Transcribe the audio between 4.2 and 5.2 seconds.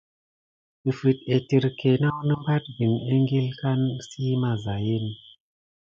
mazayin.